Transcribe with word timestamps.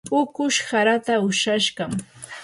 ukush 0.19 0.59
haraata 0.69 1.13
ushashqam. 1.27 1.91